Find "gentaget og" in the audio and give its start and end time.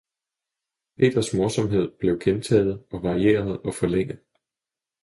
2.19-3.03